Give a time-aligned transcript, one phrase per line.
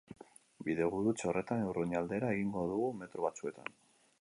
[0.69, 3.71] Bidegurutze horretan Urruña aldera egingo dugu metro batzuetan.